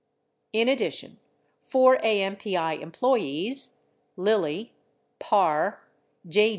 [0.51, 1.19] In addition,
[1.61, 3.77] four AMPI employees,
[4.15, 4.73] Lilly,
[5.19, 5.79] Parr,
[6.27, 6.49] J.